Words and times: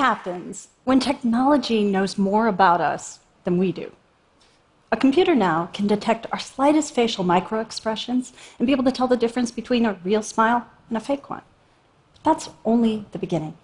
happens 0.00 0.68
when 0.84 0.98
technology 0.98 1.84
knows 1.84 2.16
more 2.16 2.46
about 2.46 2.80
us 2.80 3.18
than 3.44 3.58
we 3.58 3.70
do? 3.70 3.92
A 4.90 4.96
computer 4.96 5.34
now 5.34 5.68
can 5.74 5.86
detect 5.86 6.26
our 6.32 6.38
slightest 6.38 6.94
facial 6.94 7.22
microexpressions 7.22 8.32
and 8.58 8.66
be 8.66 8.72
able 8.72 8.84
to 8.84 8.92
tell 8.92 9.06
the 9.06 9.22
difference 9.24 9.50
between 9.50 9.84
a 9.84 10.00
real 10.02 10.22
smile 10.22 10.66
and 10.88 10.96
a 10.96 11.00
fake 11.00 11.28
one. 11.28 11.42
But 12.14 12.24
that's 12.24 12.48
only 12.64 13.04
the 13.12 13.18
beginning. 13.18 13.58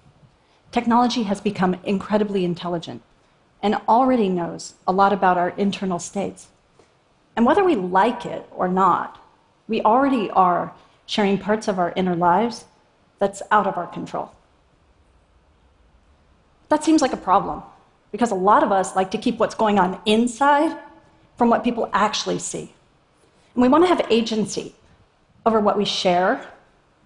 Technology 0.73 1.23
has 1.23 1.41
become 1.41 1.81
incredibly 1.85 2.45
intelligent 2.45 3.01
and 3.63 3.81
already 3.89 4.29
knows 4.29 4.75
a 4.87 4.93
lot 4.93 5.15
about 5.15 5.39
our 5.39 5.55
internal 5.57 5.99
states. 5.99 6.49
And 7.35 7.47
whether 7.47 7.65
we 7.65 7.77
like 7.77 8.27
it 8.27 8.47
or 8.55 8.69
not, 8.69 9.19
we 9.69 9.81
already 9.81 10.29
are 10.33 10.75
sharing 11.07 11.39
parts 11.39 11.67
of 11.67 11.79
our 11.79 11.95
inner 11.97 12.15
lives 12.15 12.67
that's 13.19 13.41
out 13.51 13.67
of 13.67 13.79
our 13.79 13.87
control. 13.87 14.36
That 16.69 16.85
seems 16.85 17.03
like 17.03 17.13
a 17.13 17.17
problem 17.17 17.63
because 18.13 18.31
a 18.31 18.37
lot 18.37 18.63
of 18.63 18.73
us 18.73 18.97
like 18.97 19.11
to 19.13 19.19
keep 19.19 19.39
what's 19.39 19.55
going 19.55 19.79
on 19.79 20.01
inside 20.07 20.77
from 21.37 21.49
what 21.51 21.65
people 21.65 21.89
actually 21.93 22.39
see. 22.39 22.73
And 23.55 23.63
we 23.63 23.69
want 23.69 23.85
to 23.85 23.89
have 23.89 24.07
agency 24.11 24.75
over 25.45 25.61
what 25.61 25.79
we 25.79 25.85
share 25.85 26.47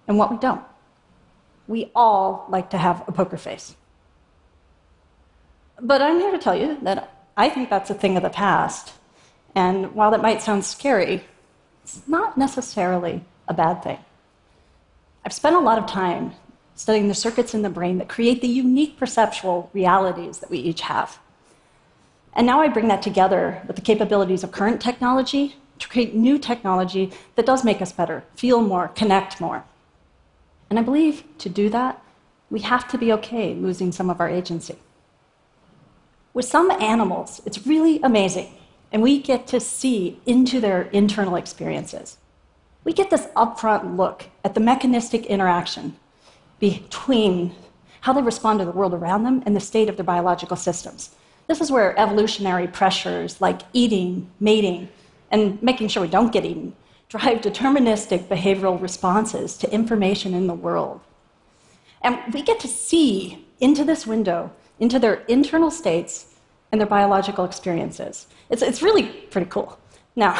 and 0.09 0.19
what 0.19 0.31
we 0.31 0.39
don't. 0.39 0.63
We 1.69 1.91
all 1.95 2.47
like 2.49 2.71
to 2.71 2.79
have 2.79 3.05
a 3.07 3.13
poker 3.13 3.37
face. 3.37 3.77
But 5.81 6.03
I'm 6.03 6.19
here 6.19 6.33
to 6.33 6.39
tell 6.39 6.57
you 6.57 6.79
that 6.83 7.27
I 7.37 7.49
think 7.49 7.71
that's 7.71 7.91
a 7.91 7.95
thing 7.95 8.17
of 8.17 8.23
the 8.23 8.31
past. 8.31 8.93
And 9.55 9.95
while 9.95 10.11
that 10.11 10.23
might 10.23 10.43
sound 10.43 10.65
scary, 10.65 11.25
it's 11.83 12.07
not 12.07 12.37
necessarily 12.37 13.25
a 13.49 13.55
bad 13.55 13.83
thing. 13.83 13.99
I've 15.25 15.33
spent 15.33 15.57
a 15.57 15.61
lot 15.61 15.79
of 15.79 15.87
time 15.87 16.33
studying 16.81 17.09
the 17.09 17.15
circuits 17.15 17.53
in 17.53 17.61
the 17.61 17.69
brain 17.69 17.99
that 17.99 18.09
create 18.09 18.41
the 18.41 18.49
unique 18.49 18.97
perceptual 18.97 19.69
realities 19.75 20.39
that 20.39 20.49
we 20.49 20.57
each 20.57 20.81
have. 20.81 21.19
And 22.33 22.47
now 22.47 22.63
I 22.63 22.69
bring 22.69 22.89
that 22.89 23.03
together 23.03 23.61
with 23.67 23.77
the 23.77 23.83
capabilities 23.83 24.43
of 24.43 24.51
current 24.51 24.81
technology 24.81 25.57
to 25.79 25.89
create 25.91 26.15
new 26.15 26.39
technology 26.39 27.13
that 27.35 27.45
does 27.45 27.65
make 27.65 27.83
us 27.83 27.93
better, 27.93 28.25
feel 28.35 28.63
more, 28.63 28.89
connect 28.89 29.43
more. 29.43 29.63
And 30.71 30.79
I 30.79 30.83
believe 30.83 31.25
to 31.37 31.51
do 31.51 31.69
that, 31.69 32.03
we 32.49 32.61
have 32.61 32.89
to 32.89 32.97
be 32.97 33.13
okay 33.13 33.53
losing 33.53 33.93
some 33.93 34.09
of 34.09 34.19
our 34.19 34.31
agency. 34.31 34.77
With 36.33 36.47
some 36.47 36.71
animals, 36.71 37.43
it's 37.45 37.67
really 37.67 38.01
amazing, 38.03 38.55
and 38.91 39.03
we 39.03 39.21
get 39.21 39.47
to 39.49 39.61
see 39.61 40.19
into 40.25 40.61
their 40.61 40.85
internal 40.93 41.37
experiences. 41.37 42.17
We 42.85 42.95
get 42.95 43.11
this 43.11 43.27
upfront 43.37 43.99
look 43.99 44.29
at 44.43 44.55
the 44.55 44.61
mechanistic 44.61 45.27
interaction 45.27 45.97
between 46.61 47.55
how 48.03 48.13
they 48.13 48.23
respond 48.23 48.61
to 48.61 48.65
the 48.65 48.71
world 48.71 48.95
around 48.95 49.25
them 49.25 49.43
and 49.45 49.57
the 49.57 49.61
state 49.61 49.89
of 49.89 49.97
their 49.97 50.05
biological 50.05 50.57
systems. 50.57 51.11
This 51.49 51.61
is 51.61 51.73
where 51.73 51.99
evolutionary 51.99 52.69
pressures 52.69 53.41
like 53.41 53.63
eating, 53.73 54.31
mating, 54.39 54.89
and 55.31 55.61
making 55.63 55.89
sure 55.89 56.03
we 56.03 56.09
don't 56.09 56.33
get 56.33 56.45
eaten 56.45 56.75
drive 57.11 57.41
deterministic 57.41 58.29
behavioral 58.29 58.81
responses 58.81 59.57
to 59.59 59.71
information 59.75 60.33
in 60.33 60.47
the 60.47 60.55
world. 60.55 61.01
And 62.03 62.19
we 62.33 62.41
get 62.41 62.61
to 62.61 62.69
see 62.69 63.45
into 63.59 63.85
this 63.85 64.07
window, 64.07 64.53
into 64.79 64.99
their 65.01 65.15
internal 65.27 65.73
states 65.73 66.37
and 66.71 66.81
their 66.81 66.87
biological 66.87 67.45
experiences. 67.45 68.29
It's, 68.49 68.63
it's 68.63 68.81
really 68.81 69.03
pretty 69.03 69.51
cool. 69.51 69.77
Now, 70.15 70.35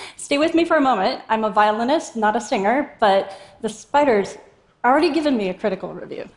stay 0.16 0.38
with 0.38 0.54
me 0.54 0.64
for 0.64 0.76
a 0.76 0.80
moment. 0.80 1.22
I'm 1.28 1.42
a 1.42 1.50
violinist, 1.50 2.14
not 2.14 2.36
a 2.36 2.40
singer, 2.40 2.96
but 3.00 3.36
the 3.60 3.68
spiders 3.68 4.38
already 4.84 5.12
given 5.12 5.36
me 5.36 5.48
a 5.48 5.54
critical 5.54 5.94
review. 5.94 6.28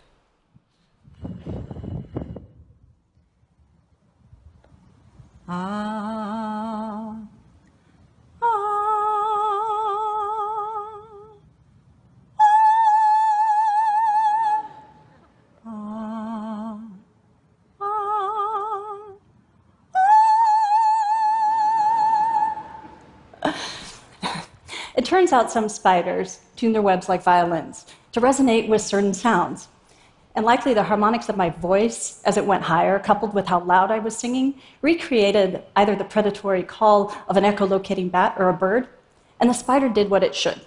Ah. 5.47 7.15
Ah. 8.41 8.79
Ah. 15.67 16.79
It 24.97 25.05
turns 25.05 25.31
out 25.31 25.51
some 25.51 25.69
spiders 25.69 26.39
tune 26.55 26.73
their 26.73 26.81
webs 26.81 27.07
like 27.09 27.21
violins 27.21 27.85
to 28.15 28.21
resonate 28.21 28.69
with 28.69 28.81
certain 28.81 29.13
sounds. 29.13 29.67
And 30.35 30.45
likely 30.45 30.73
the 30.73 30.83
harmonics 30.83 31.27
of 31.27 31.35
my 31.35 31.49
voice 31.49 32.21
as 32.23 32.37
it 32.37 32.45
went 32.45 32.63
higher, 32.63 32.97
coupled 32.97 33.33
with 33.33 33.47
how 33.47 33.59
loud 33.59 33.91
I 33.91 33.99
was 33.99 34.15
singing, 34.15 34.55
recreated 34.81 35.63
either 35.75 35.97
the 35.97 36.05
predatory 36.05 36.63
call 36.63 37.13
of 37.27 37.35
an 37.35 37.43
echolocating 37.43 38.09
bat 38.09 38.35
or 38.37 38.47
a 38.47 38.53
bird, 38.53 38.87
and 39.41 39.49
the 39.49 39.53
spider 39.53 39.89
did 39.89 40.09
what 40.09 40.23
it 40.23 40.33
should. 40.33 40.61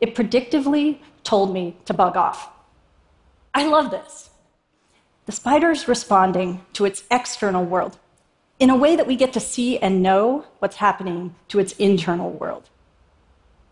It 0.00 0.14
predictively 0.14 1.00
told 1.24 1.52
me 1.52 1.76
to 1.86 1.92
bug 1.92 2.16
off. 2.16 2.50
I 3.52 3.66
love 3.66 3.90
this. 3.90 4.30
The 5.26 5.32
spider's 5.32 5.88
responding 5.88 6.64
to 6.74 6.84
its 6.84 7.02
external 7.10 7.64
world 7.64 7.98
in 8.60 8.70
a 8.70 8.76
way 8.76 8.94
that 8.94 9.08
we 9.08 9.16
get 9.16 9.32
to 9.32 9.40
see 9.40 9.78
and 9.78 10.00
know 10.00 10.44
what's 10.60 10.76
happening 10.76 11.34
to 11.48 11.58
its 11.58 11.72
internal 11.72 12.30
world. 12.30 12.69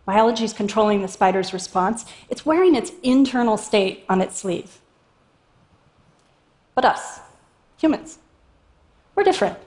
Biology 0.08 0.44
is 0.44 0.54
controlling 0.54 1.02
the 1.02 1.06
spider's 1.06 1.52
response. 1.52 2.06
It's 2.30 2.46
wearing 2.46 2.74
its 2.74 2.92
internal 3.02 3.58
state 3.58 4.06
on 4.08 4.22
its 4.22 4.38
sleeve. 4.38 4.78
But 6.74 6.86
us, 6.86 7.20
humans, 7.76 8.18
we're 9.14 9.22
different. 9.22 9.58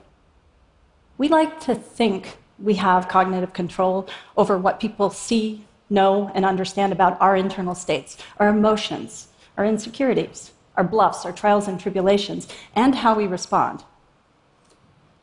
We 1.16 1.28
like 1.28 1.60
to 1.60 1.76
think 1.76 2.38
we 2.58 2.74
have 2.74 3.06
cognitive 3.06 3.52
control 3.52 4.08
over 4.36 4.58
what 4.58 4.80
people 4.80 5.10
see, 5.10 5.64
know, 5.88 6.32
and 6.34 6.44
understand 6.44 6.92
about 6.92 7.20
our 7.20 7.36
internal 7.36 7.76
states, 7.76 8.18
our 8.40 8.48
emotions, 8.48 9.28
our 9.56 9.64
insecurities, 9.64 10.50
our 10.76 10.82
bluffs, 10.82 11.24
our 11.24 11.30
trials 11.30 11.68
and 11.68 11.78
tribulations, 11.78 12.48
and 12.74 12.96
how 12.96 13.14
we 13.14 13.28
respond. 13.28 13.84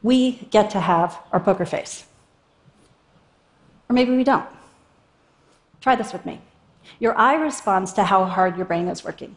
We 0.02 0.48
get 0.50 0.70
to 0.70 0.80
have 0.80 1.20
our 1.34 1.42
poker 1.42 1.66
face. 1.66 2.06
Or 3.90 3.94
maybe 3.94 4.16
we 4.16 4.24
don't. 4.24 4.48
Try 5.82 5.96
this 5.96 6.14
with 6.14 6.26
me. 6.26 6.42
Your 7.00 7.18
eye 7.18 7.36
responds 7.36 7.94
to 7.94 8.04
how 8.04 8.26
hard 8.26 8.58
your 8.58 8.66
brain 8.66 8.88
is 8.88 9.04
working. 9.04 9.36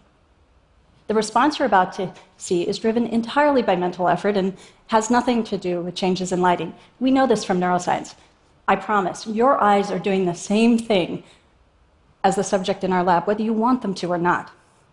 The 1.09 1.15
response 1.15 1.59
you're 1.59 1.67
about 1.67 1.93
to 1.95 2.13
see 2.37 2.67
is 2.67 2.79
driven 2.79 3.07
entirely 3.07 3.63
by 3.63 3.77
mental 3.77 4.09
effort 4.09 4.37
and 4.37 4.57
has 4.87 5.11
nothing 5.11 5.45
to 5.45 5.59
do 5.59 5.81
with 5.81 5.95
changes 5.95 6.33
in 6.33 6.41
lighting. 6.41 6.75
We 7.01 7.11
know 7.11 7.27
this 7.27 7.45
from 7.45 7.61
neuroscience. 7.61 8.15
I 8.67 8.77
promise, 8.77 9.27
your 9.27 9.63
eyes 9.63 9.91
are 9.91 9.99
doing 9.99 10.25
the 10.25 10.35
same 10.35 10.79
thing 10.79 11.25
as 12.25 12.37
the 12.37 12.45
subject 12.45 12.85
in 12.85 12.93
our 12.93 13.03
lab, 13.03 13.27
whether 13.27 13.43
you 13.43 13.53
want 13.53 13.83
them 13.83 13.95
to 13.95 14.13
or 14.13 14.19
not. 14.19 14.53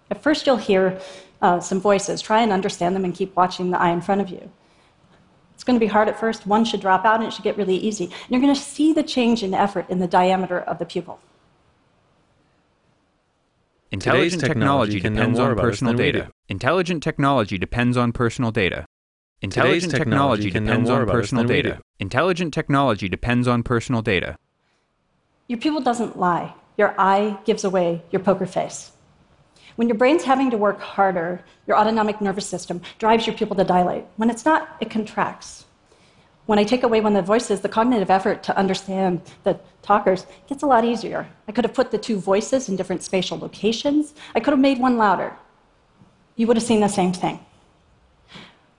At 0.10 0.22
first, 0.22 0.48
you'll 0.48 0.58
hear 0.58 1.00
uh, 1.42 1.60
some 1.60 1.80
voices. 1.80 2.22
Try 2.22 2.42
and 2.42 2.52
understand 2.52 2.96
them 2.96 3.06
and 3.06 3.14
keep 3.14 3.36
watching 3.36 3.70
the 3.70 3.80
eye 3.80 3.92
in 3.92 4.02
front 4.02 4.22
of 4.22 4.30
you. 4.30 4.52
It's 5.54 5.64
going 5.64 5.80
to 5.80 5.86
be 5.86 5.92
hard 5.92 6.08
at 6.08 6.20
first. 6.20 6.48
One 6.48 6.66
should 6.66 6.82
drop 6.82 7.06
out 7.06 7.20
and 7.20 7.26
it 7.26 7.34
should 7.34 7.44
get 7.44 7.58
really 7.58 7.78
easy. 7.78 8.06
And 8.06 8.30
you're 8.30 8.42
going 8.42 8.54
to 8.54 8.60
see 8.60 8.94
the 8.94 9.04
change 9.04 9.44
in 9.44 9.54
effort 9.54 9.90
in 9.90 10.00
the 10.00 10.08
diameter 10.08 10.60
of 10.60 10.80
the 10.80 10.86
pupil. 10.86 11.20
Intelligent 13.92 14.42
technology 14.44 15.00
depends 15.00 15.40
on 15.40 15.56
personal 15.58 15.94
data. 15.94 16.30
Intelligent 16.48 17.02
technology 17.02 17.58
depends 17.58 17.98
on 17.98 18.12
personal 18.12 18.52
data. 18.52 18.86
Intelligent 19.42 19.92
technology 19.92 20.52
depends 20.52 20.90
on 20.90 21.08
personal 21.08 21.44
data. 21.44 21.82
Intelligent 22.00 22.54
technology 22.54 23.10
depends 23.10 23.48
on 23.48 23.64
personal 23.64 24.02
data. 24.02 24.38
Your 25.48 25.60
pupil 25.60 25.82
doesn't 25.82 26.20
lie. 26.20 26.54
Your 26.78 26.94
eye 27.00 27.40
gives 27.46 27.64
away 27.64 28.04
your 28.12 28.22
poker 28.22 28.46
face. 28.46 28.92
When 29.76 29.88
your 29.88 29.98
brain's 29.98 30.24
having 30.24 30.52
to 30.52 30.58
work 30.58 30.80
harder, 30.82 31.44
your 31.66 31.78
autonomic 31.78 32.22
nervous 32.22 32.46
system 32.46 32.82
drives 33.00 33.26
your 33.26 33.36
pupil 33.36 33.56
to 33.56 33.64
dilate. 33.64 34.04
When 34.18 34.30
it's 34.30 34.46
not, 34.46 34.78
it 34.82 34.92
contracts. 34.92 35.66
When 36.50 36.58
I 36.58 36.64
take 36.64 36.82
away 36.82 37.00
one 37.00 37.16
of 37.16 37.24
the 37.24 37.28
voices, 37.28 37.62
the 37.62 37.70
cognitive 37.70 38.10
effort 38.10 38.42
to 38.42 38.58
understand 38.58 39.22
the 39.44 39.60
talkers 39.84 40.26
gets 40.48 40.64
a 40.64 40.66
lot 40.66 40.84
easier. 40.84 41.30
I 41.48 41.52
could 41.52 41.64
have 41.64 41.76
put 41.76 41.92
the 41.92 42.00
two 42.00 42.18
voices 42.18 42.68
in 42.68 42.76
different 42.76 43.04
spatial 43.04 43.38
locations. 43.38 44.16
I 44.34 44.40
could 44.40 44.54
have 44.54 44.60
made 44.60 44.80
one 44.80 44.98
louder. 44.98 45.36
You 46.38 46.48
would 46.48 46.58
have 46.58 46.66
seen 46.66 46.80
the 46.80 46.88
same 46.88 47.14
thing. 47.14 47.40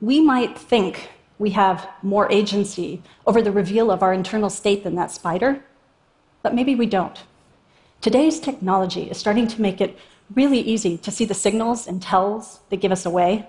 We 0.00 0.20
might 0.20 0.58
think 0.58 1.10
we 1.38 1.50
have 1.50 1.88
more 2.02 2.28
agency 2.32 3.04
over 3.24 3.40
the 3.40 3.52
reveal 3.52 3.92
of 3.92 4.02
our 4.02 4.12
internal 4.12 4.50
state 4.50 4.82
than 4.82 4.96
that 4.96 5.12
spider, 5.12 5.62
but 6.42 6.56
maybe 6.56 6.74
we 6.74 6.86
don't. 6.86 7.22
Today's 8.00 8.40
technology 8.40 9.08
is 9.08 9.16
starting 9.16 9.46
to 9.46 9.62
make 9.62 9.80
it 9.80 9.96
really 10.34 10.58
easy 10.58 10.98
to 10.98 11.12
see 11.12 11.24
the 11.24 11.34
signals 11.34 11.86
and 11.86 12.02
tells 12.02 12.58
that 12.68 12.80
give 12.80 12.90
us 12.90 13.06
away. 13.06 13.48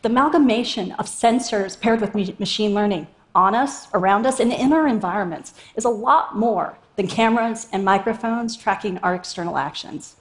The 0.00 0.08
amalgamation 0.08 0.92
of 0.92 1.04
sensors 1.04 1.78
paired 1.78 2.00
with 2.00 2.40
machine 2.40 2.72
learning 2.72 3.06
on 3.34 3.54
us, 3.54 3.88
around 3.94 4.26
us, 4.26 4.40
and 4.40 4.52
in 4.52 4.72
our 4.72 4.86
environments 4.86 5.54
is 5.76 5.84
a 5.84 5.90
lot 5.90 6.36
more 6.36 6.78
than 6.96 7.06
cameras 7.06 7.68
and 7.72 7.84
microphones 7.84 8.56
tracking 8.56 8.98
our 8.98 9.14
external 9.14 9.56
actions. 9.56 10.16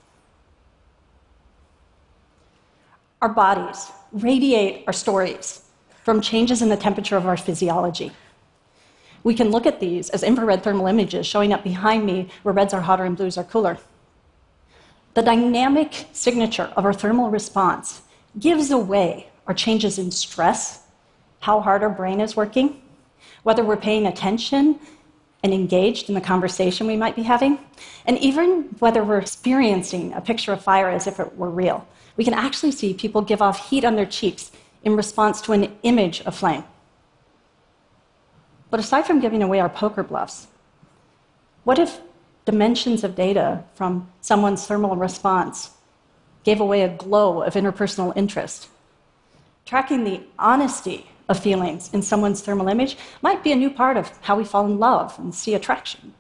Our 3.22 3.30
bodies 3.30 3.92
radiate 4.12 4.86
our 4.88 4.94
stories 4.94 5.64
from 6.04 6.22
changes 6.22 6.62
in 6.62 6.70
the 6.70 6.78
temperature 6.78 7.18
of 7.18 7.28
our 7.28 7.38
physiology. 7.38 8.12
We 9.24 9.36
can 9.36 9.50
look 9.50 9.66
at 9.66 9.80
these 9.80 10.10
as 10.10 10.24
infrared 10.24 10.64
thermal 10.64 10.88
images 10.88 11.28
showing 11.28 11.52
up 11.52 11.64
behind 11.64 12.06
me 12.06 12.30
where 12.44 12.54
reds 12.54 12.74
are 12.74 12.82
hotter 12.82 13.04
and 13.04 13.18
blues 13.18 13.38
are 13.38 13.44
cooler. 13.44 13.78
The 15.16 15.22
dynamic 15.22 16.08
signature 16.14 16.72
of 16.78 16.86
our 16.86 16.94
thermal 16.94 17.30
response 17.30 18.04
gives 18.40 18.72
away 18.72 19.30
our 19.48 19.54
changes 19.54 20.00
in 20.00 20.12
stress, 20.12 20.84
how 21.42 21.60
hard 21.60 21.84
our 21.84 21.90
brain 21.90 22.22
is 22.22 22.36
working, 22.38 22.82
whether 23.44 23.64
we're 23.64 23.78
paying 23.78 24.06
attention 24.06 24.80
and 25.44 25.54
engaged 25.54 26.10
in 26.10 26.16
the 26.16 26.22
conversation 26.22 26.86
we 26.88 26.98
might 26.98 27.16
be 27.16 27.24
having, 27.24 27.60
and 28.06 28.18
even 28.20 28.64
whether 28.80 29.04
we're 29.04 29.20
experiencing 29.20 30.14
a 30.14 30.22
picture 30.22 30.52
of 30.52 30.62
fire 30.62 30.90
as 30.90 31.08
if 31.08 31.20
it 31.20 31.38
were 31.38 31.50
real. 31.50 31.88
We 32.18 32.26
can 32.26 32.34
actually 32.34 32.74
see 32.74 32.94
people 32.94 33.22
give 33.22 33.42
off 33.42 33.70
heat 33.70 33.86
on 33.86 33.96
their 33.96 34.06
cheeks 34.06 34.52
in 34.84 34.96
response 34.96 35.40
to 35.42 35.54
an 35.54 35.76
image 35.84 36.22
of 36.22 36.36
flame. 36.36 36.64
But 38.70 38.80
aside 38.80 39.06
from 39.06 39.20
giving 39.20 39.42
away 39.42 39.60
our 39.60 39.70
poker 39.70 40.04
bluffs, 40.04 40.48
what 41.64 41.80
if 41.80 42.02
dimensions 42.46 43.04
of 43.04 43.16
data 43.16 43.64
from 43.74 44.12
someone's 44.22 44.66
thermal 44.66 44.96
response 44.96 45.72
gave 46.44 46.60
away 46.60 46.82
a 46.82 46.90
glow 46.90 47.42
of 47.44 47.54
interpersonal 47.54 48.16
interest? 48.16 48.68
Tracking 49.66 50.04
the 50.04 50.22
honesty 50.38 51.10
of 51.30 51.40
feelings 51.40 51.90
in 51.94 52.02
someone's 52.02 52.42
thermal 52.42 52.68
image 52.68 52.98
might 53.22 53.44
be 53.44 53.52
a 53.52 53.56
new 53.56 53.70
part 53.70 53.96
of 53.96 54.12
how 54.22 54.36
we 54.36 54.44
fall 54.44 54.66
in 54.66 54.80
love 54.80 55.18
and 55.18 55.34
see 55.34 55.54
attraction. 55.54 56.14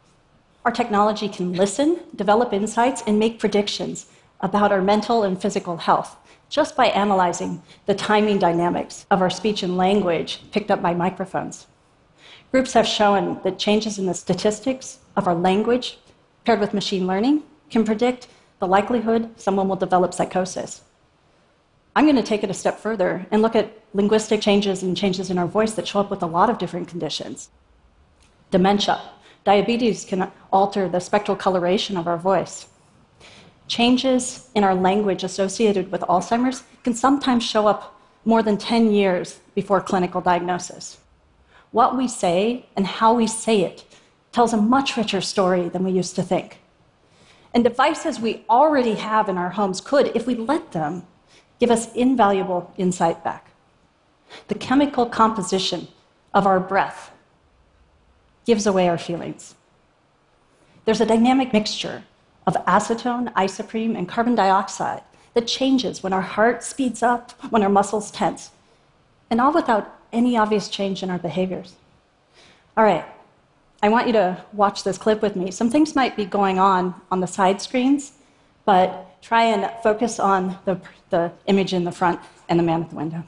Our 0.64 0.72
technology 0.72 1.28
can 1.28 1.54
listen, 1.54 2.00
develop 2.16 2.54
insights, 2.54 3.02
and 3.08 3.18
make 3.18 3.40
predictions 3.40 4.06
about 4.40 4.72
our 4.72 4.82
mental 4.82 5.24
and 5.24 5.42
physical 5.42 5.78
health 5.78 6.16
just 6.50 6.76
by 6.76 6.88
analyzing 6.88 7.62
the 7.86 7.94
timing 7.94 8.40
dynamics 8.40 9.06
of 9.12 9.22
our 9.22 9.30
speech 9.30 9.64
and 9.64 9.78
language 9.78 10.42
picked 10.52 10.72
up 10.72 10.82
by 10.82 10.94
microphones. 10.94 11.68
Groups 12.52 12.74
have 12.74 12.88
shown 12.88 13.40
that 13.44 13.60
changes 13.60 14.00
in 14.00 14.06
the 14.08 14.14
statistics 14.14 15.00
of 15.16 15.28
our 15.28 15.36
language 15.36 16.00
paired 16.46 16.60
with 16.60 16.74
machine 16.74 17.06
learning 17.06 17.44
can 17.70 17.86
predict 17.86 18.28
the 18.60 18.68
likelihood 18.68 19.30
someone 19.40 19.70
will 19.70 19.76
develop 19.76 20.14
psychosis. 20.14 20.82
I'm 22.00 22.06
going 22.06 22.16
to 22.16 22.24
take 22.24 22.46
it 22.46 22.50
a 22.50 22.54
step 22.54 22.80
further 22.80 23.28
and 23.30 23.42
look 23.42 23.58
at 23.58 23.78
linguistic 23.94 24.40
changes 24.40 24.84
and 24.84 24.96
changes 24.96 25.30
in 25.30 25.38
our 25.38 25.46
voice 25.46 25.74
that 25.74 25.86
show 25.86 26.00
up 26.00 26.10
with 26.10 26.24
a 26.24 26.28
lot 26.28 26.50
of 26.50 26.58
different 26.58 26.88
conditions. 26.88 27.50
Dementia. 28.52 29.02
Diabetes 29.44 30.06
can 30.06 30.32
alter 30.50 30.88
the 30.88 31.02
spectral 31.02 31.36
coloration 31.36 31.98
of 31.98 32.08
our 32.08 32.16
voice. 32.16 32.68
Changes 33.68 34.50
in 34.56 34.64
our 34.64 34.76
language 34.76 35.26
associated 35.26 35.92
with 35.92 36.00
Alzheimer's 36.04 36.64
can 36.86 36.94
sometimes 36.94 37.44
show 37.44 37.68
up 37.68 38.00
more 38.24 38.44
than 38.44 38.58
10 38.58 38.94
years 38.94 39.42
before 39.54 39.82
clinical 39.82 40.22
diagnosis. 40.22 41.00
What 41.72 41.98
we 41.98 42.08
say 42.08 42.66
and 42.78 42.88
how 42.88 43.14
we 43.14 43.28
say 43.28 43.60
it 43.60 43.84
tells 44.32 44.54
a 44.54 44.58
much 44.76 44.96
richer 44.96 45.20
story 45.20 45.68
than 45.68 45.84
we 45.84 45.92
used 45.92 46.16
to 46.16 46.24
think. 46.24 46.60
And 47.54 47.62
devices 47.62 48.22
we 48.22 48.46
already 48.50 48.94
have 48.94 49.28
in 49.28 49.38
our 49.38 49.50
homes 49.50 49.82
could, 49.82 50.16
if 50.16 50.26
we 50.26 50.36
let 50.36 50.72
them, 50.72 51.06
give 51.60 51.72
us 51.72 51.94
invaluable 51.94 52.74
insight 52.78 53.24
back. 53.24 53.52
The 54.48 54.56
chemical 54.56 55.06
composition 55.06 55.88
of 56.34 56.46
our 56.46 56.60
breath 56.60 57.12
gives 58.46 58.66
away 58.66 58.88
our 58.88 58.98
feelings. 58.98 59.56
There's 60.86 61.02
a 61.02 61.06
dynamic 61.06 61.54
mixture 61.54 62.04
of 62.48 62.56
acetone, 62.66 63.32
isoprene, 63.34 63.98
and 63.98 64.08
carbon 64.08 64.36
dioxide 64.36 65.04
that 65.34 65.48
changes 65.48 66.02
when 66.02 66.14
our 66.14 66.22
heart 66.22 66.64
speeds 66.64 67.04
up, 67.04 67.32
when 67.52 67.62
our 67.62 67.70
muscles 67.70 68.10
tense, 68.10 68.52
and 69.30 69.40
all 69.40 69.54
without 69.54 69.96
any 70.12 70.36
obvious 70.36 70.70
change 70.70 71.04
in 71.04 71.10
our 71.10 71.20
behaviors. 71.20 71.76
All 72.76 72.84
right, 72.84 73.06
I 73.84 73.90
want 73.90 74.08
you 74.08 74.14
to 74.14 74.44
watch 74.54 74.84
this 74.84 74.98
clip 74.98 75.22
with 75.22 75.36
me. 75.36 75.52
Some 75.52 75.70
things 75.70 75.96
might 75.96 76.16
be 76.16 76.26
going 76.26 76.58
on 76.58 76.96
on 77.12 77.20
the 77.20 77.28
side 77.28 77.62
screens, 77.62 78.14
but 78.66 79.09
try 79.22 79.44
and 79.44 79.70
focus 79.84 80.20
on 80.20 80.58
the, 80.66 80.80
the 81.10 81.32
image 81.46 81.74
in 81.74 81.84
the 81.84 81.92
front 81.92 82.20
and 82.48 82.60
the 82.60 82.64
man 82.64 82.84
at 82.84 82.90
the 82.90 82.96
window. 82.96 83.24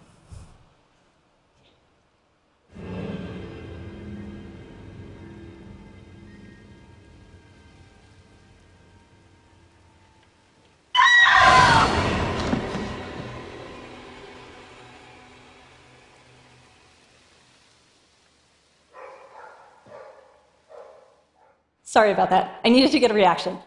Sorry 21.84 22.14
about 22.14 22.30
that. 22.30 22.62
I 22.64 22.70
needed 22.70 22.92
to 22.92 23.00
get 23.00 23.12
a 23.12 23.14
reaction. 23.14 23.58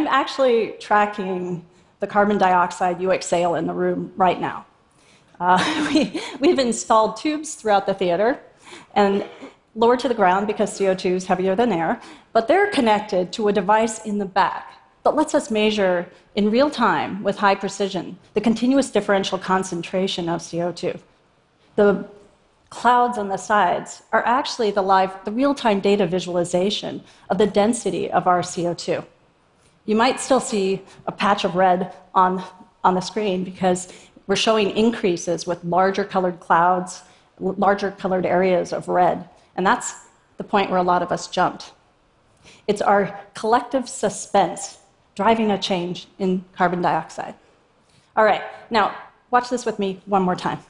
I'm 0.00 0.06
actually 0.06 0.76
tracking 0.80 1.62
the 1.98 2.06
carbon 2.06 2.38
dioxide 2.38 3.02
you 3.02 3.12
exhale 3.12 3.54
in 3.54 3.66
the 3.66 3.74
room 3.74 4.14
right 4.16 4.40
now. 4.40 4.64
Uh, 5.38 5.60
we, 5.92 6.22
we've 6.40 6.58
installed 6.58 7.18
tubes 7.18 7.54
throughout 7.54 7.84
the 7.84 7.92
theater 7.92 8.40
and 8.94 9.26
lower 9.74 9.98
to 9.98 10.08
the 10.08 10.14
ground 10.14 10.46
because 10.46 10.78
CO2 10.78 11.16
is 11.16 11.26
heavier 11.26 11.54
than 11.54 11.70
air, 11.70 12.00
but 12.32 12.48
they're 12.48 12.70
connected 12.70 13.30
to 13.34 13.48
a 13.48 13.52
device 13.52 14.06
in 14.06 14.16
the 14.16 14.24
back 14.24 14.72
that 15.02 15.14
lets 15.14 15.34
us 15.34 15.50
measure 15.50 16.08
in 16.34 16.50
real 16.50 16.70
time 16.70 17.22
with 17.22 17.36
high 17.36 17.54
precision 17.54 18.16
the 18.32 18.40
continuous 18.40 18.90
differential 18.90 19.36
concentration 19.36 20.30
of 20.30 20.40
CO2. 20.40 20.98
The 21.76 22.08
clouds 22.70 23.18
on 23.18 23.28
the 23.28 23.36
sides 23.36 24.02
are 24.12 24.24
actually 24.24 24.70
the 24.70 24.82
live, 24.82 25.14
the 25.26 25.32
real-time 25.32 25.80
data 25.80 26.06
visualization 26.06 27.02
of 27.28 27.36
the 27.36 27.46
density 27.46 28.10
of 28.10 28.26
our 28.26 28.40
CO2 28.40 29.04
you 29.86 29.96
might 29.96 30.20
still 30.20 30.40
see 30.40 30.82
a 31.06 31.12
patch 31.12 31.44
of 31.44 31.54
red 31.54 31.92
on, 32.14 32.42
on 32.84 32.94
the 32.94 33.00
screen 33.00 33.44
because 33.44 33.92
we're 34.26 34.36
showing 34.36 34.70
increases 34.76 35.46
with 35.46 35.62
larger 35.64 36.04
colored 36.04 36.40
clouds, 36.40 37.02
larger 37.38 37.90
colored 37.90 38.26
areas 38.26 38.72
of 38.72 38.88
red. 38.88 39.28
And 39.56 39.66
that's 39.66 39.94
the 40.36 40.44
point 40.44 40.70
where 40.70 40.78
a 40.78 40.82
lot 40.82 41.02
of 41.02 41.10
us 41.10 41.28
jumped. 41.28 41.72
It's 42.66 42.80
our 42.80 43.18
collective 43.34 43.88
suspense 43.88 44.78
driving 45.14 45.50
a 45.50 45.58
change 45.58 46.06
in 46.18 46.44
carbon 46.52 46.80
dioxide. 46.80 47.34
All 48.16 48.24
right, 48.24 48.42
now 48.70 48.94
watch 49.30 49.50
this 49.50 49.66
with 49.66 49.78
me 49.78 50.00
one 50.06 50.22
more 50.22 50.36
time. 50.36 50.60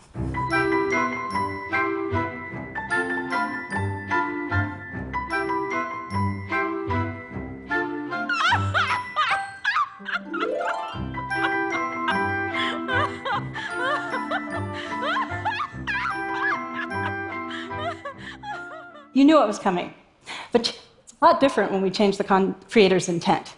You 19.21 19.27
knew 19.27 19.43
it 19.43 19.47
was 19.47 19.59
coming. 19.59 19.93
But 20.51 20.71
it's 21.05 21.15
a 21.21 21.27
lot 21.27 21.41
different 21.41 21.73
when 21.73 21.83
we 21.83 21.91
change 21.91 22.17
the 22.17 22.55
creator's 22.71 23.07
intent. 23.07 23.55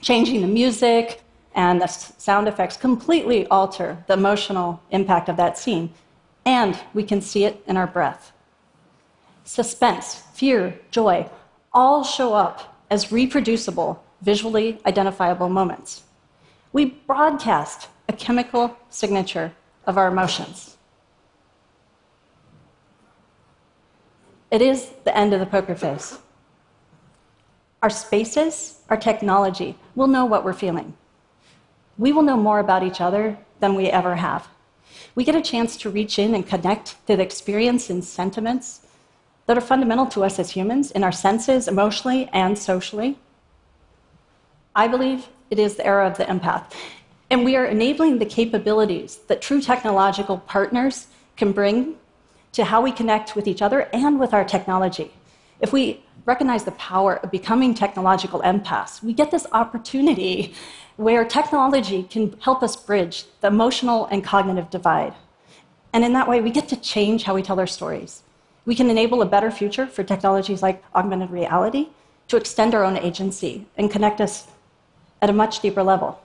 Changing 0.00 0.40
the 0.40 0.46
music 0.46 1.20
and 1.54 1.82
the 1.82 1.86
sound 1.86 2.48
effects 2.48 2.78
completely 2.78 3.46
alter 3.48 4.02
the 4.06 4.14
emotional 4.14 4.80
impact 4.90 5.28
of 5.28 5.36
that 5.36 5.58
scene, 5.58 5.92
and 6.46 6.80
we 6.94 7.02
can 7.02 7.20
see 7.20 7.44
it 7.44 7.62
in 7.66 7.76
our 7.76 7.86
breath. 7.86 8.32
Suspense, 9.44 10.22
fear, 10.32 10.80
joy 10.90 11.28
all 11.74 12.02
show 12.02 12.32
up 12.32 12.82
as 12.90 13.12
reproducible, 13.12 14.02
visually 14.22 14.80
identifiable 14.86 15.50
moments. 15.50 16.04
We 16.72 16.86
broadcast 16.86 17.88
a 18.08 18.14
chemical 18.14 18.78
signature 18.88 19.52
of 19.84 19.98
our 19.98 20.08
emotions. 20.08 20.73
It 24.54 24.62
is 24.62 24.90
the 25.02 25.16
end 25.18 25.34
of 25.34 25.40
the 25.40 25.46
poker 25.46 25.74
face. 25.74 26.16
Our 27.82 27.90
spaces, 27.90 28.78
our 28.88 28.96
technology, 28.96 29.76
will 29.96 30.06
know 30.06 30.24
what 30.26 30.44
we're 30.44 30.52
feeling. 30.52 30.94
We 31.98 32.12
will 32.12 32.22
know 32.22 32.36
more 32.36 32.60
about 32.60 32.84
each 32.84 33.00
other 33.00 33.36
than 33.58 33.74
we 33.74 33.86
ever 33.86 34.14
have. 34.14 34.46
We 35.16 35.24
get 35.24 35.34
a 35.34 35.42
chance 35.42 35.76
to 35.78 35.90
reach 35.90 36.20
in 36.20 36.36
and 36.36 36.46
connect 36.46 37.04
to 37.08 37.16
the 37.16 37.22
experience 37.24 37.90
and 37.90 38.04
sentiments 38.04 38.86
that 39.46 39.58
are 39.58 39.70
fundamental 39.72 40.06
to 40.06 40.22
us 40.22 40.38
as 40.38 40.52
humans 40.52 40.92
in 40.92 41.02
our 41.02 41.10
senses, 41.10 41.66
emotionally 41.66 42.30
and 42.32 42.56
socially. 42.56 43.18
I 44.76 44.86
believe 44.86 45.26
it 45.50 45.58
is 45.58 45.74
the 45.74 45.84
era 45.84 46.06
of 46.06 46.16
the 46.16 46.26
empath. 46.26 46.66
And 47.28 47.44
we 47.44 47.56
are 47.56 47.66
enabling 47.66 48.20
the 48.20 48.24
capabilities 48.40 49.16
that 49.26 49.42
true 49.42 49.60
technological 49.60 50.38
partners 50.38 51.08
can 51.36 51.50
bring 51.50 51.96
to 52.54 52.64
how 52.64 52.80
we 52.80 52.90
connect 52.90 53.36
with 53.36 53.46
each 53.46 53.62
other 53.62 53.80
and 53.92 54.18
with 54.18 54.32
our 54.32 54.44
technology. 54.44 55.12
If 55.60 55.72
we 55.72 56.02
recognize 56.24 56.64
the 56.64 56.72
power 56.72 57.16
of 57.16 57.30
becoming 57.30 57.74
technological 57.74 58.40
empaths, 58.40 59.02
we 59.02 59.12
get 59.12 59.30
this 59.30 59.46
opportunity 59.52 60.54
where 60.96 61.24
technology 61.24 62.04
can 62.04 62.36
help 62.40 62.62
us 62.62 62.76
bridge 62.76 63.24
the 63.40 63.48
emotional 63.48 64.06
and 64.06 64.24
cognitive 64.24 64.70
divide. 64.70 65.14
And 65.92 66.04
in 66.04 66.12
that 66.14 66.28
way, 66.28 66.40
we 66.40 66.50
get 66.50 66.68
to 66.68 66.76
change 66.76 67.24
how 67.24 67.34
we 67.34 67.42
tell 67.42 67.60
our 67.60 67.66
stories. 67.66 68.22
We 68.64 68.74
can 68.74 68.88
enable 68.88 69.20
a 69.20 69.26
better 69.26 69.50
future 69.50 69.86
for 69.86 70.02
technologies 70.02 70.62
like 70.62 70.82
augmented 70.94 71.30
reality 71.30 71.88
to 72.28 72.36
extend 72.36 72.74
our 72.74 72.84
own 72.84 72.96
agency 72.96 73.66
and 73.76 73.90
connect 73.90 74.20
us 74.20 74.46
at 75.20 75.28
a 75.28 75.32
much 75.32 75.60
deeper 75.60 75.82
level. 75.82 76.20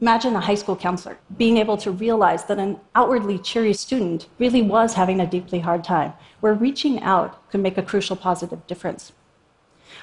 Imagine 0.00 0.36
a 0.36 0.40
high 0.40 0.56
school 0.56 0.76
counselor 0.76 1.16
being 1.38 1.56
able 1.56 1.78
to 1.78 1.90
realize 1.90 2.44
that 2.44 2.58
an 2.58 2.78
outwardly 2.94 3.38
cheery 3.38 3.72
student 3.72 4.26
really 4.38 4.60
was 4.60 4.92
having 4.92 5.20
a 5.20 5.26
deeply 5.26 5.60
hard 5.60 5.82
time, 5.82 6.12
where 6.40 6.52
reaching 6.52 7.02
out 7.02 7.50
could 7.50 7.60
make 7.60 7.78
a 7.78 7.82
crucial 7.82 8.14
positive 8.14 8.66
difference. 8.66 9.12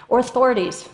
Or 0.10 0.18
authorities 0.18 0.90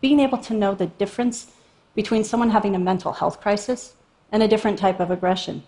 being 0.00 0.20
able 0.20 0.38
to 0.38 0.54
know 0.54 0.74
the 0.74 0.86
difference 0.86 1.50
between 1.96 2.22
someone 2.22 2.50
having 2.50 2.76
a 2.76 2.78
mental 2.78 3.12
health 3.12 3.40
crisis 3.40 3.94
and 4.30 4.42
a 4.42 4.48
different 4.48 4.78
type 4.78 5.00
of 5.00 5.10
aggression 5.10 5.64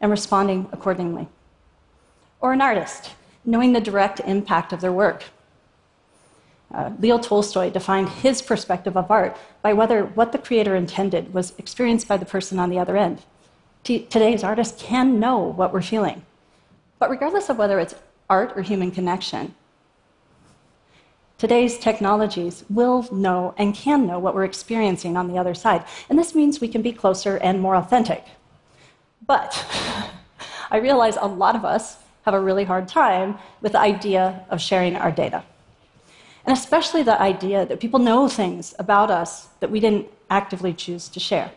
and 0.00 0.10
responding 0.10 0.68
accordingly. 0.70 1.28
Or 2.40 2.52
an 2.52 2.60
artist 2.60 3.14
knowing 3.44 3.72
the 3.72 3.80
direct 3.80 4.20
impact 4.20 4.72
of 4.72 4.80
their 4.80 4.92
work 4.92 5.24
uh, 6.74 6.90
Leo 6.98 7.18
Tolstoy 7.18 7.70
defined 7.70 8.08
his 8.08 8.42
perspective 8.42 8.96
of 8.96 9.10
art 9.10 9.36
by 9.62 9.72
whether 9.72 10.04
what 10.04 10.32
the 10.32 10.38
creator 10.38 10.76
intended 10.76 11.32
was 11.32 11.54
experienced 11.58 12.06
by 12.06 12.16
the 12.16 12.26
person 12.26 12.58
on 12.58 12.68
the 12.68 12.78
other 12.78 12.96
end. 12.96 13.22
T- 13.84 14.04
today's 14.04 14.44
artists 14.44 14.82
can 14.82 15.18
know 15.18 15.38
what 15.38 15.72
we're 15.72 15.80
feeling. 15.80 16.24
But 16.98 17.10
regardless 17.10 17.48
of 17.48 17.56
whether 17.56 17.78
it's 17.78 17.94
art 18.28 18.52
or 18.54 18.62
human 18.62 18.90
connection, 18.90 19.54
today's 21.38 21.78
technologies 21.78 22.64
will 22.68 23.08
know 23.10 23.54
and 23.56 23.74
can 23.74 24.06
know 24.06 24.18
what 24.18 24.34
we're 24.34 24.44
experiencing 24.44 25.16
on 25.16 25.28
the 25.28 25.38
other 25.38 25.54
side. 25.54 25.84
And 26.10 26.18
this 26.18 26.34
means 26.34 26.60
we 26.60 26.68
can 26.68 26.82
be 26.82 26.92
closer 26.92 27.38
and 27.38 27.60
more 27.60 27.76
authentic. 27.76 28.24
But 29.26 29.64
I 30.70 30.78
realize 30.78 31.16
a 31.16 31.26
lot 31.26 31.56
of 31.56 31.64
us 31.64 31.96
have 32.22 32.34
a 32.34 32.40
really 32.40 32.64
hard 32.64 32.88
time 32.88 33.38
with 33.62 33.72
the 33.72 33.80
idea 33.80 34.44
of 34.50 34.60
sharing 34.60 34.96
our 34.96 35.10
data. 35.10 35.44
And 36.48 36.56
especially 36.56 37.02
the 37.02 37.20
idea 37.20 37.66
that 37.66 37.78
people 37.78 37.98
know 37.98 38.26
things 38.26 38.74
about 38.78 39.10
us 39.10 39.48
that 39.60 39.70
we 39.70 39.80
didn't 39.80 40.06
actively 40.30 40.72
choose 40.72 41.06
to 41.10 41.20
share. 41.20 41.50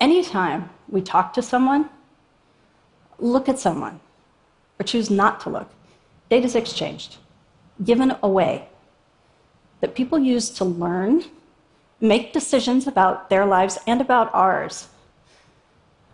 Anytime 0.00 0.70
we 0.88 1.02
talk 1.02 1.34
to 1.34 1.42
someone, 1.42 1.90
look 3.18 3.50
at 3.50 3.58
someone, 3.58 4.00
or 4.80 4.84
choose 4.84 5.10
not 5.10 5.40
to 5.40 5.50
look, 5.50 5.68
data 6.30 6.46
is 6.46 6.54
exchanged, 6.54 7.18
given 7.84 8.16
away, 8.22 8.66
that 9.82 9.94
people 9.94 10.18
use 10.18 10.48
to 10.52 10.64
learn, 10.64 11.22
make 12.00 12.32
decisions 12.32 12.86
about 12.86 13.28
their 13.28 13.44
lives 13.44 13.78
and 13.86 14.00
about 14.00 14.30
ours. 14.32 14.88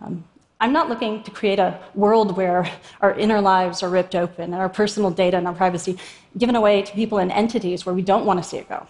Um, 0.00 0.24
I'm 0.62 0.72
not 0.72 0.88
looking 0.88 1.24
to 1.24 1.30
create 1.32 1.58
a 1.58 1.80
world 1.92 2.36
where 2.36 2.70
our 3.00 3.12
inner 3.18 3.40
lives 3.40 3.82
are 3.82 3.90
ripped 3.90 4.14
open 4.14 4.44
and 4.44 4.54
our 4.54 4.68
personal 4.68 5.10
data 5.10 5.36
and 5.36 5.48
our 5.48 5.52
privacy 5.52 5.98
given 6.38 6.54
away 6.54 6.82
to 6.82 6.92
people 6.92 7.18
and 7.18 7.32
entities 7.32 7.84
where 7.84 7.92
we 7.96 8.00
don't 8.00 8.24
want 8.24 8.40
to 8.40 8.48
see 8.48 8.58
it 8.58 8.68
go. 8.68 8.86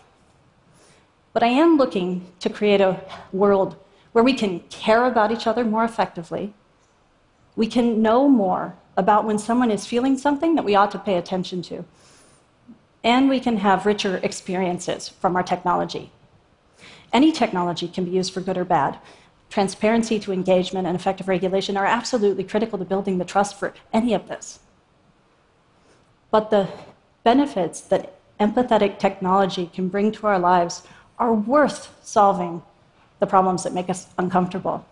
But 1.33 1.43
I 1.43 1.47
am 1.47 1.79
looking 1.79 2.27
to 2.41 2.51
create 2.51 2.83
a 2.83 3.01
world 3.33 3.77
where 4.13 4.23
we 4.23 4.35
can 4.35 4.61
care 4.69 5.07
about 5.07 5.33
each 5.33 5.47
other 5.47 5.65
more 5.65 5.83
effectively. 5.83 6.53
We 7.57 7.69
can 7.69 8.03
know 8.03 8.29
more 8.29 8.77
about 8.99 9.25
when 9.25 9.39
someone 9.39 9.71
is 9.71 9.87
feeling 9.87 10.19
something 10.19 10.55
that 10.57 10.67
we 10.67 10.75
ought 10.75 10.91
to 10.91 10.99
pay 10.99 11.17
attention 11.17 11.63
to. 11.63 11.87
And 13.03 13.31
we 13.31 13.41
can 13.41 13.57
have 13.57 13.87
richer 13.87 14.19
experiences 14.19 15.09
from 15.09 15.37
our 15.37 15.43
technology. 15.43 16.13
Any 17.15 17.33
technology 17.33 17.89
can 17.89 18.05
be 18.05 18.11
used 18.11 18.35
for 18.35 18.43
good 18.43 18.59
or 18.59 18.67
bad 18.67 18.99
transparency 19.53 20.19
to 20.19 20.33
engagement 20.33 20.87
and 20.87 20.97
effective 20.97 21.29
regulation 21.29 21.77
are 21.77 21.85
absolutely 21.85 22.43
critical 22.43 22.79
to 22.79 22.87
building 22.87 23.19
the 23.19 23.25
trust 23.25 23.59
for 23.59 23.75
any 23.93 24.15
of 24.15 24.27
this. 24.27 24.61
But 26.31 26.49
the 26.49 26.69
benefits 27.23 27.83
that 27.83 28.19
empathetic 28.41 28.99
technology 28.99 29.71
can 29.73 29.89
bring 29.89 30.11
to 30.13 30.27
our 30.27 30.39
lives 30.39 30.83
are 31.19 31.35
worth 31.35 31.95
solving 32.03 32.63
the 33.21 33.27
problems 33.27 33.63
that 33.65 33.75
make 33.75 33.91
us 33.91 34.07
uncomfortable. 34.17 34.87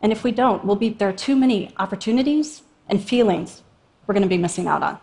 And 0.00 0.12
if 0.12 0.24
we 0.24 0.32
don't, 0.32 0.64
we'll 0.64 0.76
be, 0.76 0.88
there 0.88 1.10
are 1.10 1.12
too 1.28 1.36
many 1.36 1.70
opportunities 1.76 2.62
and 2.88 3.04
feelings 3.04 3.62
we're 4.06 4.14
going 4.14 4.22
to 4.22 4.28
be 4.28 4.38
missing 4.38 4.66
out 4.66 4.82
on. 4.82 4.98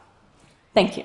Thank 0.74 0.98
you. 0.98 1.04